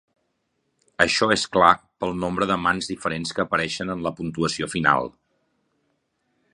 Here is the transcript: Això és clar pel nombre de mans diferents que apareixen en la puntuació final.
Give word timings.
Això 1.03 1.27
és 1.35 1.43
clar 1.57 1.69
pel 2.03 2.17
nombre 2.23 2.47
de 2.53 2.57
mans 2.63 2.89
diferents 2.95 3.35
que 3.39 3.45
apareixen 3.47 3.95
en 3.97 4.03
la 4.09 4.17
puntuació 4.23 4.71
final. 4.77 5.13